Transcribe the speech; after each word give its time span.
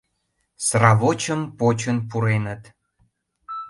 Сравочым 0.67 1.41
почын 1.59 1.97
пуреныт... 2.09 2.63